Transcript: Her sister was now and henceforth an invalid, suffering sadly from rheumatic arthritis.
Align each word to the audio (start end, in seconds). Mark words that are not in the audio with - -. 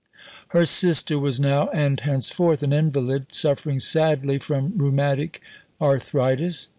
Her 0.47 0.65
sister 0.65 1.19
was 1.19 1.39
now 1.39 1.67
and 1.67 1.99
henceforth 1.99 2.63
an 2.63 2.73
invalid, 2.73 3.31
suffering 3.31 3.79
sadly 3.79 4.39
from 4.39 4.73
rheumatic 4.75 5.41
arthritis. 5.79 6.69